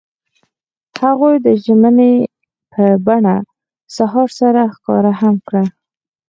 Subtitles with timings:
[1.01, 2.13] هغوی د ژمنې
[2.71, 3.35] په بڼه
[3.95, 5.63] سهار سره ښکاره هم کړه.